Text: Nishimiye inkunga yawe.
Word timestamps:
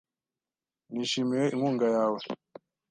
Nishimiye 0.93 1.43
inkunga 1.53 1.85
yawe. 1.95 2.19